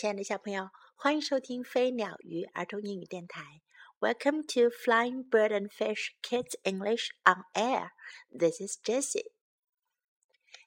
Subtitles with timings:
[0.00, 3.60] 亲爱的小朋友，欢迎收听飞鸟鱼儿童英语电台。
[3.98, 7.90] Welcome to Flying Bird and Fish Kids English on Air.
[8.30, 9.32] This is Jessie.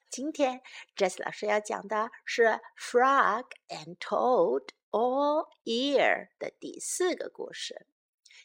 [0.08, 0.62] 今天
[0.94, 7.88] Jessie 老师要讲的是 Frog and Toad All Year 的第四个故事。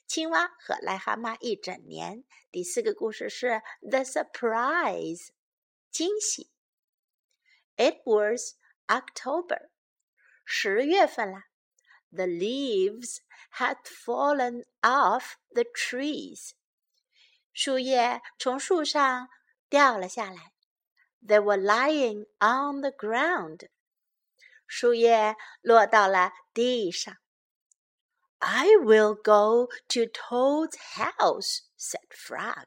[0.07, 2.23] 青蛙和癞蛤蟆一整年。
[2.49, 5.27] 第四个故事是 The Surprise，
[5.91, 6.49] 惊喜。
[7.75, 8.55] It was
[8.87, 9.69] October，
[10.48, 11.44] 十月份了。
[12.10, 13.18] The leaves
[13.58, 16.50] had fallen off the trees，
[17.52, 19.28] 树叶从树上
[19.68, 20.52] 掉了下来。
[21.26, 23.68] They were lying on the ground，
[24.66, 27.16] 树叶落到了地上。
[28.38, 32.66] I will go to Toad's house," said Frog.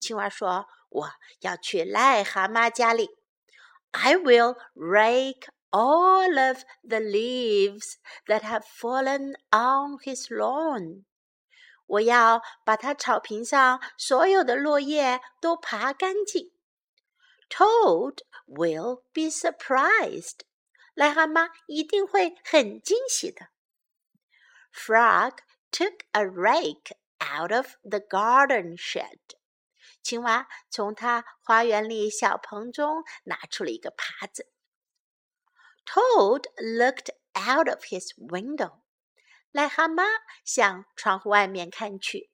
[0.00, 3.08] 青蛙说：“我要去癞蛤蟆家里。
[3.92, 11.04] I will rake all of the leaves that have fallen on his lawn.
[11.86, 16.50] 我要把他草坪上所有的落叶都爬干净。
[17.48, 20.40] Toad will be surprised.
[20.94, 23.48] 癞蛤蟆一定会很惊喜的。
[24.72, 25.38] Frog
[25.70, 29.18] took a rake out of the garden shed.
[30.02, 34.50] 青蛙从它花园里小棚中拿出了一个耙子。
[35.86, 38.82] Toad looked out of his window.
[39.52, 40.04] 癞蛤蟆
[40.44, 42.30] 向窗户外面看去。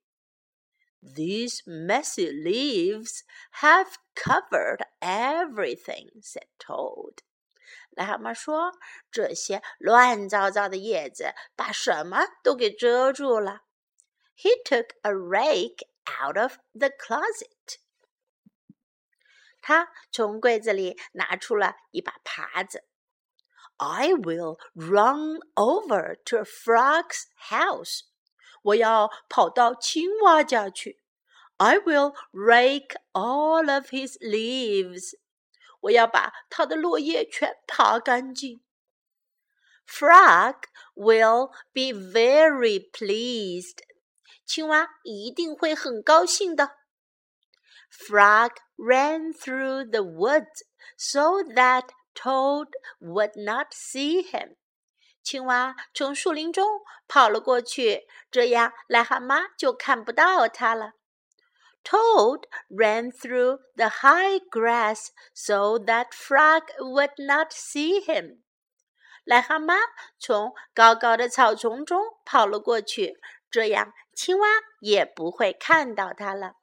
[1.01, 3.23] These messy leaves
[3.61, 7.19] have covered everything," said Toad.
[7.97, 8.73] 癞蛤蟆说：“
[9.11, 13.63] 这些乱糟糟的叶子把什么都给遮住了。”
[14.37, 17.79] He took a rake out of the closet.
[19.61, 22.85] 他从柜子里拿出了一把耙子。
[23.79, 28.03] I will run over to a frog's house.
[28.63, 31.01] 我要跑到青蛙家去。
[31.57, 35.17] I will rake all of his leaves.
[35.81, 38.63] 我要把它的落叶全爬干净。
[39.87, 40.65] Frog
[40.95, 43.79] will be very pleased.
[44.47, 46.79] 青蛙一定会很高兴的。
[47.91, 50.65] Frog ran through the woods
[50.97, 52.69] so that Toad
[53.01, 54.57] would not see him.
[55.23, 60.95] 青蛙从树林中跑了过去，这样癞蛤蟆就看不到它了。
[61.85, 68.43] Toad ran through the high grass so that Frog would not see him.
[69.25, 69.79] 癞蛤蟆
[70.19, 73.21] 从高高的草丛中跑了过去，
[73.51, 74.49] 这样青蛙
[74.81, 76.55] 也不会看到它了。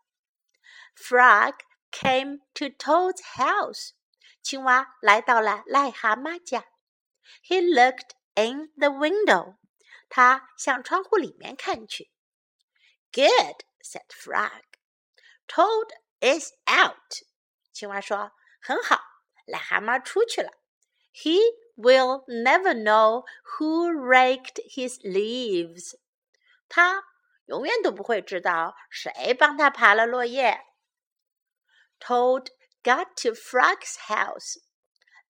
[0.95, 1.53] Frog
[1.91, 3.91] came to Toad's house.
[4.43, 6.65] 青蛙来到了癞蛤蟆家。
[7.43, 9.57] He looked in the window.
[10.09, 12.11] 他向窗户里面看去。
[13.11, 14.63] Good, said Frog.
[15.47, 15.89] Toad
[16.19, 17.23] is out.
[17.71, 18.99] 青蛙说：“很好，
[19.45, 20.51] 癞蛤蟆出去了。
[21.13, 21.39] He
[21.75, 23.25] will never know
[23.57, 25.97] who raked his leaves.
[26.67, 27.03] 他
[27.45, 30.65] 永远都不会知道谁帮他爬了落叶。
[31.99, 32.47] Toad
[32.83, 34.57] got to Frog's house.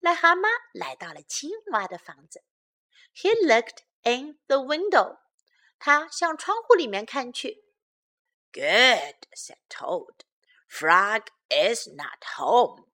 [0.02, 2.44] 癞蛤蟆来到了青蛙的房子。
[3.14, 5.18] He looked in the window.
[5.78, 7.64] 他向窗户里面看去。
[8.52, 10.22] Good, said Toad.
[10.70, 12.88] Frog is not home.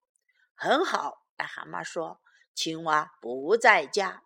[0.55, 2.21] 很好，癞蛤蟆说，
[2.53, 4.23] 青蛙不在家。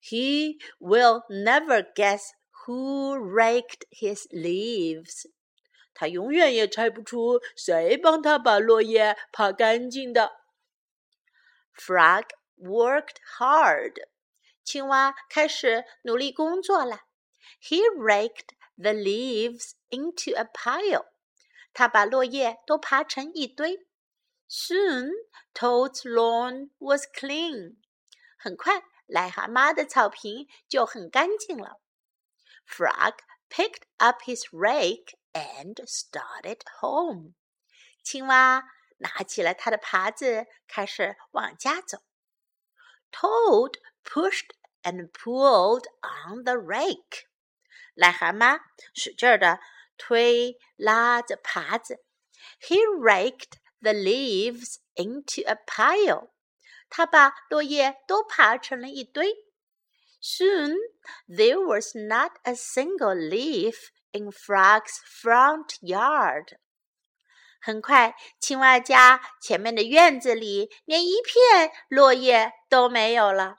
[0.00, 2.30] He will never guess
[2.64, 5.26] who raked his leaves.
[5.94, 10.32] 他永远也猜不出谁帮他把落叶爬干净的。
[11.74, 12.24] Frog
[12.56, 13.94] worked hard.
[14.64, 17.02] 青蛙开始努力工作了。
[17.60, 21.06] He raked the leaves into a pile.
[21.72, 23.86] 他把落叶都爬成一堆。
[24.48, 25.10] Soon,
[25.54, 27.76] Toad's lawn was clean.
[28.38, 31.80] 很快，癞蛤蟆的草坪就很干净了。
[32.66, 33.18] Frog
[33.48, 37.34] picked up his rake and started home.
[38.02, 38.64] 青蛙
[38.98, 41.98] 拿起了他的耙子，开始往家走。
[43.12, 43.74] Toad
[44.04, 44.50] pushed
[44.82, 47.26] and pulled on the rake.
[47.94, 48.60] 癞蛤蟆
[48.94, 49.60] 使劲的
[49.96, 52.04] 推拉着耙子。
[52.60, 56.30] He raked the leaves into a pile.
[56.88, 59.34] 他把落叶都爬成了一堆。
[60.20, 60.74] Soon
[61.28, 66.58] there was not a single leaf in Frog's front yard.
[67.60, 73.56] 很快，青蛙家前面的院子里连一片落叶都没有了。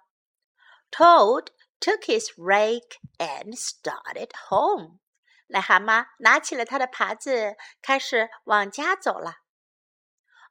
[0.92, 1.48] Toad
[1.80, 5.00] took his rake and started home.
[5.48, 9.36] 癞蛤蟆拿起了他的耙子，开始往家走了。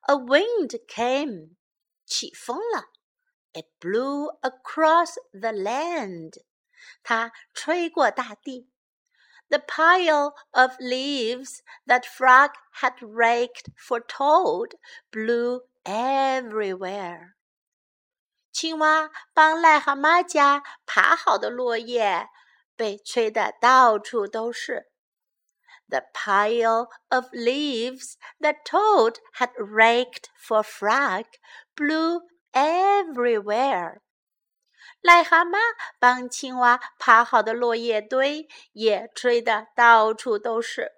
[0.03, 1.57] A wind came，
[2.05, 2.91] 起风了。
[3.53, 6.35] It blew across the land，
[7.03, 8.71] 它吹过大地。
[9.53, 12.51] The pile of leaves that Frog
[12.81, 14.75] had raked for Toad
[15.11, 17.35] blew everywhere.
[18.53, 22.29] 青蛙帮癞蛤蟆家爬好的落叶
[22.77, 24.91] 被吹得到处都是。
[25.89, 31.25] The pile of leaves that Toad had raked for Frog
[31.75, 32.21] blew
[32.53, 34.03] everywhere.
[35.03, 35.59] 癞蛤蟆
[35.99, 40.93] 帮青蛙爬好的落叶堆也吹得到处都是。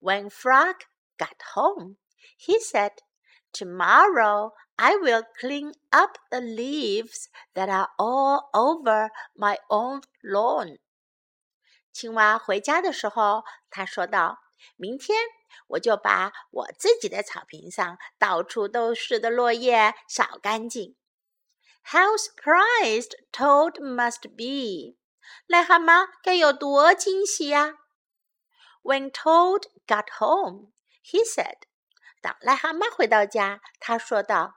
[0.00, 0.76] When Frog
[1.18, 1.96] got home,
[2.38, 2.92] he said,
[3.52, 10.78] Tomorrow I will clean up the leaves that are all over my own lawn.
[11.92, 15.18] 青蛙回家的时候，他说道：“明天
[15.68, 20.96] 我就把我自己的草坪上到处都是的落叶扫干净。”
[21.90, 24.96] How surprised Toad must be！
[25.48, 27.74] 癞蛤蟆该有多惊喜呀！
[28.82, 30.72] When Toad got home,
[31.04, 31.62] he said，
[32.20, 34.54] 当癞蛤蟆回到家，他说道：“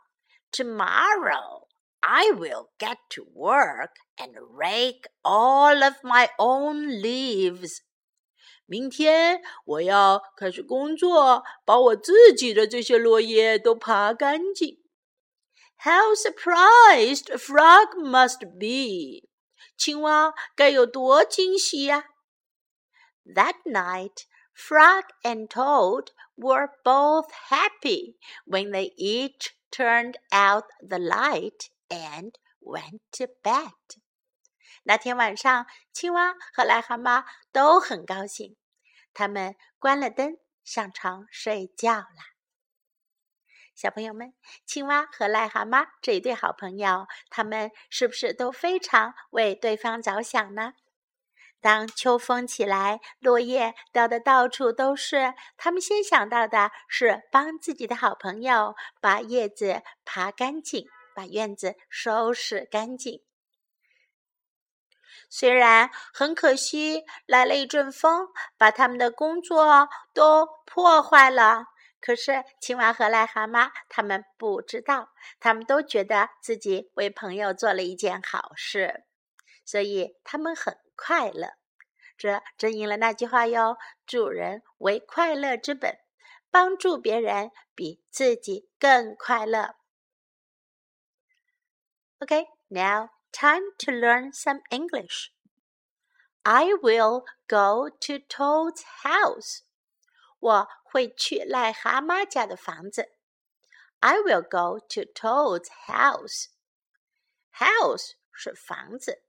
[0.51, 1.67] Tomorrow
[1.99, 7.81] I will get to work and rake all of my own leaves。”
[8.65, 14.79] 明天我要开始工作，把我自己的这些落叶都爬干净。
[15.77, 19.29] how surprised Frog must be!
[19.77, 22.03] 青蛙该有多惊喜呀！
[23.25, 32.33] That night, Frog and Toad were both happy when they each turned out the light and
[32.59, 33.71] went to bed.
[34.83, 38.57] 那天晚上，青蛙和癞蛤蟆都很高兴，
[39.13, 42.32] 他们关了灯，上床睡觉了。
[43.74, 44.32] 小朋友们，
[44.64, 50.74] 青蛙和癞蛤蟆这一对好朋友，他们是不是都非常为对方着想呢？
[51.60, 63.22] 当秋风起来，落叶掉的到处都是，他们先想到的是帮自己的好朋友把叶子爬干净，把院子收拾干净。
[65.28, 71.64] 虽然很可惜，来了一阵风，把他们的工作都破坏了。
[72.04, 75.08] 可是，青蛙和癞蛤蟆他们不知道，
[75.40, 79.06] 他们都觉得自己为朋友做了一件好事，
[79.64, 81.54] 所以他们很快乐。
[82.18, 85.98] 这正应了那句话哟：“助人为快乐之本，
[86.50, 89.76] 帮助别人比自己更快乐。”
[92.20, 95.30] OK，now time to learn some English.
[96.42, 99.63] I will go to Toad's house.
[100.43, 103.09] 我会去癞蛤蟆家的房子。
[103.99, 106.47] I will go to Toad's house.
[107.53, 109.23] House 是房子。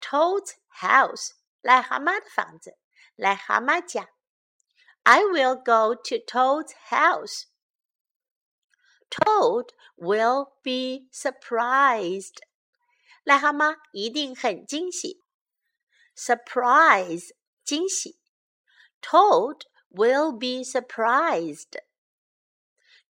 [0.00, 1.32] Toad's house
[1.62, 2.78] 癞蛤蟆的房子，
[3.16, 4.08] 癞蛤蟆家。
[5.02, 7.44] I will go to Toad's house.
[9.10, 12.42] Toad will be surprised.
[13.24, 15.24] 癞蛤蟆一定很惊喜。
[16.16, 17.34] Surprise
[17.64, 18.18] 惊喜。
[19.00, 19.62] Toad
[19.92, 21.76] will be surprised.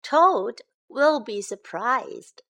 [0.01, 2.41] Toad will be surprised.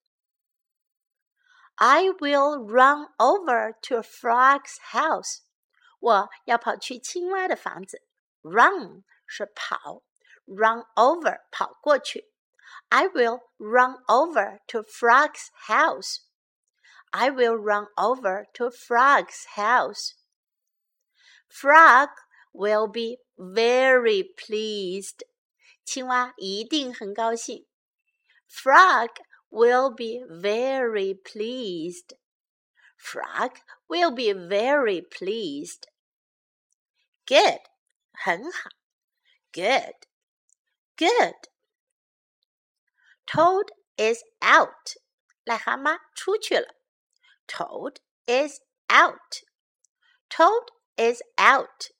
[1.78, 5.42] I will run over to a frog's house.
[6.00, 8.02] 我要跑去青蛙的房子。
[8.42, 10.02] Run 是跑，
[10.46, 12.32] run over 跑过去。
[12.88, 16.20] I will run over to a frog's house.
[17.10, 20.14] I will run over to a frog's house.
[21.48, 22.10] Frog
[22.52, 25.24] will be very pleased.
[25.84, 27.66] 青蛙一定很高兴。
[28.48, 29.10] Frog
[29.50, 32.16] will be very pleased.
[32.98, 33.56] Frog
[33.88, 35.84] will be very pleased.
[37.26, 37.60] Good，
[38.12, 38.70] 很好。
[39.52, 39.94] Good,
[40.96, 41.34] good.
[43.26, 44.96] Toad is out.
[45.44, 46.74] 癞蛤蟆出去了。
[47.46, 49.42] Toad is out.
[50.28, 51.90] Toad is out.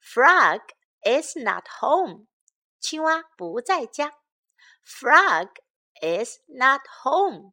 [0.00, 0.60] Frog
[1.02, 2.26] is not home.
[2.80, 4.12] 青蛙不在家。
[4.84, 5.48] Frog
[6.00, 7.52] is not home.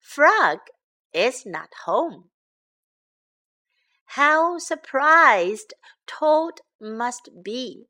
[0.00, 0.60] Frog
[1.12, 2.30] is not home.
[4.04, 5.74] How surprised
[6.06, 7.88] Toad must be.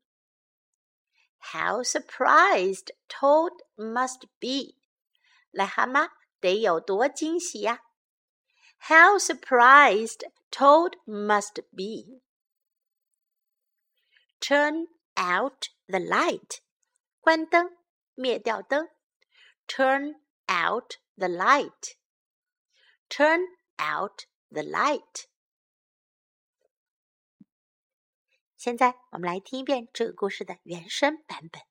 [1.53, 4.77] How surprised Toad must be.
[5.51, 6.09] 癞蛤蟆
[6.39, 7.81] 得有多惊喜呀
[8.79, 12.20] How surprised Toad must be!
[14.41, 16.61] Turn out the light.
[17.21, 17.77] 关灯，
[18.15, 18.89] 灭掉灯。
[19.67, 20.15] Turn
[20.47, 21.95] out the light.
[23.09, 23.41] Turn
[23.77, 25.25] out the light.
[28.57, 31.61] 现在我们来听一遍这个故事的原声版本。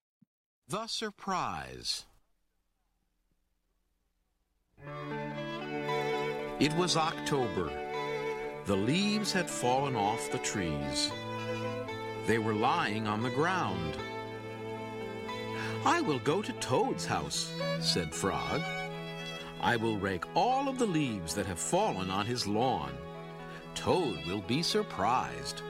[0.69, 2.05] The Surprise.
[6.59, 7.71] It was October.
[8.67, 11.11] The leaves had fallen off the trees.
[12.28, 13.98] They were lying on the ground.
[15.84, 18.62] I will go to Toad's house, said Frog.
[19.62, 22.94] I will rake all of the leaves that have fallen on his lawn.
[23.76, 25.62] Toad will be surprised.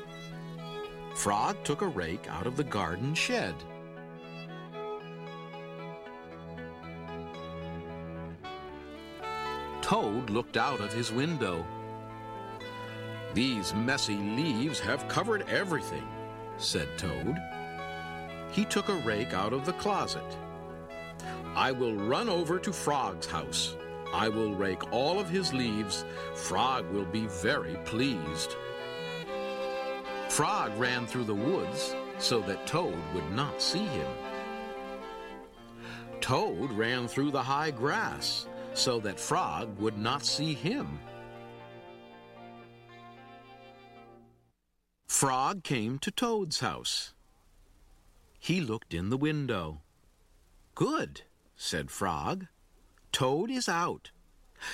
[1.16, 3.56] Frog took a rake out of the garden shed.
[9.82, 11.66] Toad looked out of his window.
[13.34, 16.08] These messy leaves have covered everything,
[16.62, 17.38] said Toad.
[18.52, 20.38] He took a rake out of the closet.
[21.56, 23.76] I will run over to Frog's house.
[24.14, 26.06] I will rake all of his leaves.
[26.36, 28.56] Frog will be very pleased.
[30.30, 34.08] Frog ran through the woods so that Toad would not see him.
[36.20, 41.00] Toad ran through the high grass so that Frog would not see him.
[45.22, 47.14] Frog came to Toad's house.
[48.40, 49.82] He looked in the window.
[50.74, 51.22] Good,
[51.56, 52.48] said Frog.
[53.12, 54.10] Toad is out.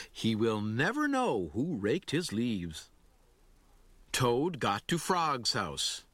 [0.10, 2.90] He will never know who raked his leaves.
[4.14, 6.06] Toad got to Frog's house.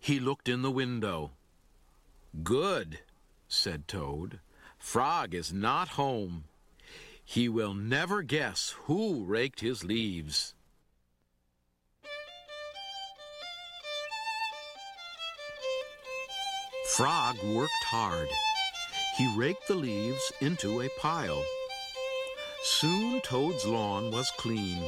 [0.00, 1.30] He looked in the window.
[2.42, 2.98] Good,
[3.46, 4.40] said Toad.
[4.76, 6.46] Frog is not home.
[7.24, 10.54] He will never guess who raked his leaves.
[16.96, 18.28] Frog worked hard.
[19.16, 21.42] He raked the leaves into a pile.
[22.64, 24.82] Soon Toad's lawn was clean.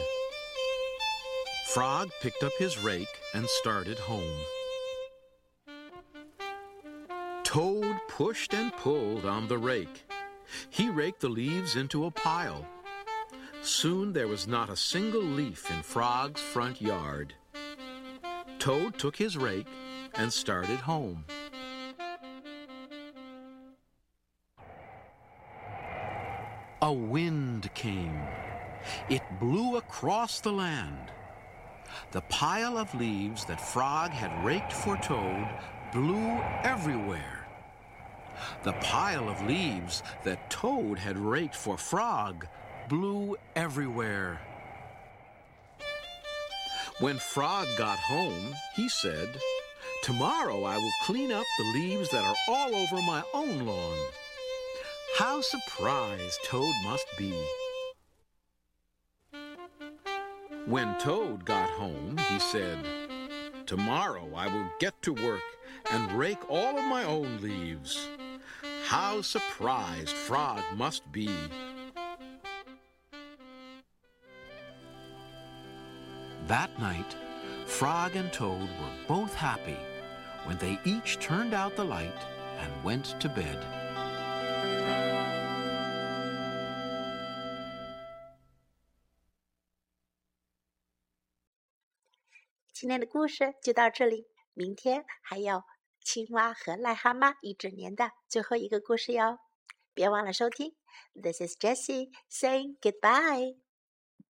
[1.68, 4.38] Frog picked up his rake and started home.
[7.42, 10.04] Toad pushed and pulled on the rake.
[10.68, 12.66] He raked the leaves into a pile.
[13.62, 17.32] Soon there was not a single leaf in Frog's front yard.
[18.58, 19.68] Toad took his rake
[20.16, 21.24] and started home.
[26.84, 28.20] A wind came.
[29.08, 31.10] It blew across the land.
[32.10, 35.48] The pile of leaves that Frog had raked for Toad
[35.94, 37.46] blew everywhere.
[38.64, 42.46] The pile of leaves that Toad had raked for Frog
[42.90, 44.42] blew everywhere.
[47.00, 49.30] When Frog got home, he said,
[50.02, 53.96] Tomorrow I will clean up the leaves that are all over my own lawn.
[55.16, 57.32] How surprised Toad must be.
[60.66, 62.84] When Toad got home, he said,
[63.64, 65.44] Tomorrow I will get to work
[65.92, 68.08] and rake all of my own leaves.
[68.86, 71.30] How surprised Frog must be.
[76.48, 77.14] That night,
[77.66, 79.78] Frog and Toad were both happy
[80.42, 82.26] when they each turned out the light
[82.58, 83.83] and went to bed.
[92.72, 95.62] 今天的故事就到这里，明天还有
[96.00, 99.38] 青蛙和癞蛤蟆一整年的最后一个故事哟，
[99.94, 100.76] 别忘了收听。
[101.14, 103.63] This is Jessie saying goodbye.